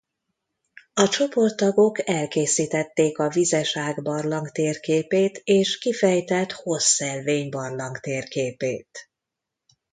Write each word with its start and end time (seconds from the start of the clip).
A 0.93 1.09
csoporttagok 1.09 2.09
elkészítették 2.09 3.17
a 3.17 3.29
vizes 3.29 3.77
ág 3.77 4.01
barlangtérképét 4.01 5.41
és 5.43 5.77
kifejtett 5.77 6.51
hossz-szelvény 6.51 7.49
barlangtérképét. 7.49 9.09